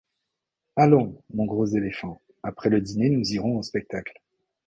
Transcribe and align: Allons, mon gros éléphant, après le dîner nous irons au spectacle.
Allons, 0.77 1.21
mon 1.31 1.45
gros 1.45 1.67
éléphant, 1.67 2.19
après 2.41 2.69
le 2.71 2.81
dîner 2.81 3.11
nous 3.11 3.33
irons 3.33 3.57
au 3.57 3.61
spectacle. 3.61 4.19